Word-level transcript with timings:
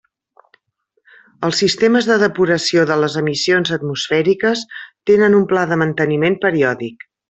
Els 1.47 1.59
sistemes 1.63 2.07
de 2.13 2.17
depuració 2.25 2.87
de 2.93 2.99
les 3.03 3.19
emissions 3.23 3.75
atmosfèriques 3.79 4.67
tenen 5.11 5.41
un 5.43 5.49
pla 5.55 5.71
de 5.75 5.83
manteniment 5.87 6.45
periòdic. 6.51 7.11